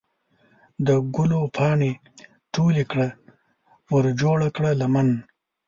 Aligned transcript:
د 0.85 0.87
ګلو 1.15 1.41
پاڼې 1.55 1.91
ټولې 2.53 2.83
کړه 2.91 3.07
ورجوړه 3.93 4.47
کړه 4.55 4.71
لمن 4.81 5.09